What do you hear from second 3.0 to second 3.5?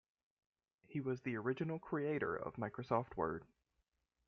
Word.